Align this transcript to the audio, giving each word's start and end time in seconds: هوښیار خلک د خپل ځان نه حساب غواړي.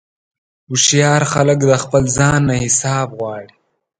هوښیار 0.69 1.21
خلک 1.31 1.57
د 1.65 1.71
خپل 1.83 2.03
ځان 2.17 2.39
نه 2.49 2.55
حساب 2.63 3.07
غواړي. 3.19 3.49